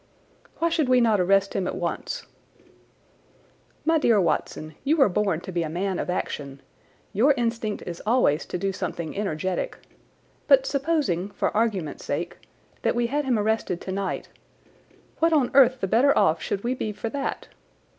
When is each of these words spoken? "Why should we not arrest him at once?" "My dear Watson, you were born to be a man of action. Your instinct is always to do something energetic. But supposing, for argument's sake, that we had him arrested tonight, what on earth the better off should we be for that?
"Why 0.57 0.69
should 0.69 0.89
we 0.89 0.99
not 0.99 1.19
arrest 1.19 1.53
him 1.53 1.67
at 1.67 1.75
once?" 1.75 2.25
"My 3.85 3.99
dear 3.99 4.19
Watson, 4.19 4.73
you 4.83 4.97
were 4.97 5.09
born 5.09 5.41
to 5.41 5.51
be 5.51 5.61
a 5.61 5.69
man 5.69 5.99
of 5.99 6.09
action. 6.09 6.59
Your 7.13 7.35
instinct 7.37 7.83
is 7.85 8.01
always 8.03 8.47
to 8.47 8.57
do 8.57 8.73
something 8.73 9.15
energetic. 9.15 9.77
But 10.47 10.65
supposing, 10.65 11.29
for 11.29 11.55
argument's 11.55 12.03
sake, 12.03 12.37
that 12.81 12.95
we 12.95 13.05
had 13.13 13.25
him 13.25 13.37
arrested 13.37 13.79
tonight, 13.79 14.27
what 15.19 15.33
on 15.33 15.51
earth 15.53 15.81
the 15.81 15.87
better 15.87 16.17
off 16.17 16.41
should 16.41 16.63
we 16.63 16.73
be 16.73 16.91
for 16.91 17.09
that? 17.09 17.49